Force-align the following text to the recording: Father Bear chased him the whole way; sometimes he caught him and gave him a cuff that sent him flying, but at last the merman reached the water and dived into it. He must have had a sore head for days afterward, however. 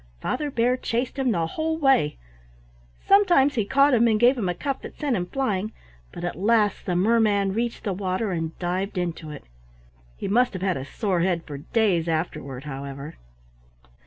Father 0.19 0.49
Bear 0.49 0.77
chased 0.77 1.19
him 1.19 1.29
the 1.31 1.45
whole 1.45 1.77
way; 1.77 2.17
sometimes 3.05 3.53
he 3.53 3.65
caught 3.65 3.93
him 3.93 4.07
and 4.07 4.19
gave 4.19 4.35
him 4.35 4.49
a 4.49 4.55
cuff 4.55 4.81
that 4.81 4.97
sent 4.97 5.15
him 5.15 5.27
flying, 5.27 5.73
but 6.11 6.23
at 6.23 6.35
last 6.35 6.87
the 6.87 6.95
merman 6.95 7.53
reached 7.53 7.83
the 7.83 7.93
water 7.93 8.31
and 8.31 8.57
dived 8.57 8.97
into 8.97 9.29
it. 9.29 9.43
He 10.17 10.27
must 10.27 10.53
have 10.53 10.63
had 10.63 10.75
a 10.77 10.85
sore 10.85 11.19
head 11.19 11.43
for 11.45 11.59
days 11.59 12.07
afterward, 12.07 12.63
however. 12.63 13.13